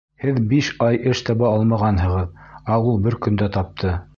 [0.21, 2.43] Һеҙ биш ай эш таба алмағанһығыҙ,
[2.77, 3.95] ә ул бер көндә тапты.